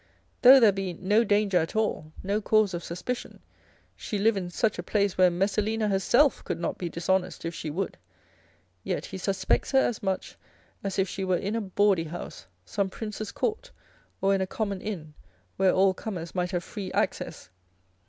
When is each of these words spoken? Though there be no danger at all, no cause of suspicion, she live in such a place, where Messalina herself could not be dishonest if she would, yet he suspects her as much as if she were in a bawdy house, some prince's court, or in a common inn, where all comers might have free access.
Though 0.41 0.59
there 0.59 0.71
be 0.71 0.93
no 0.95 1.23
danger 1.23 1.59
at 1.59 1.75
all, 1.75 2.11
no 2.23 2.41
cause 2.41 2.73
of 2.73 2.83
suspicion, 2.83 3.39
she 3.95 4.17
live 4.17 4.35
in 4.35 4.49
such 4.49 4.79
a 4.79 4.81
place, 4.81 5.15
where 5.15 5.29
Messalina 5.29 5.89
herself 5.89 6.43
could 6.43 6.59
not 6.59 6.79
be 6.79 6.89
dishonest 6.89 7.45
if 7.45 7.53
she 7.53 7.69
would, 7.69 7.99
yet 8.83 9.05
he 9.05 9.19
suspects 9.19 9.73
her 9.73 9.77
as 9.79 10.01
much 10.01 10.37
as 10.83 10.97
if 10.97 11.07
she 11.07 11.23
were 11.23 11.37
in 11.37 11.55
a 11.55 11.61
bawdy 11.61 12.05
house, 12.05 12.47
some 12.65 12.89
prince's 12.89 13.31
court, 13.31 13.69
or 14.21 14.33
in 14.33 14.41
a 14.41 14.47
common 14.47 14.81
inn, 14.81 15.13
where 15.57 15.71
all 15.71 15.93
comers 15.93 16.33
might 16.33 16.49
have 16.49 16.63
free 16.63 16.91
access. 16.93 17.51